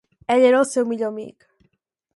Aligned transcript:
Ell 0.35 0.45
era 0.47 0.61
el 0.61 0.65
seu 0.69 0.89
millor 0.93 1.13
amic. 1.15 1.49